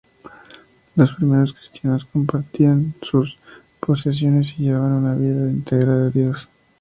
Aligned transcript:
Los 0.95 1.13
primeros 1.13 1.53
cristianos 1.53 2.05
compartían 2.05 2.95
sus 3.03 3.37
posesiones 3.79 4.51
y 4.57 4.63
llevaban 4.63 4.93
una 4.93 5.13
vida 5.13 5.41
de 5.45 5.51
entrega 5.51 5.93
a 5.93 6.09
Dios. 6.09 6.49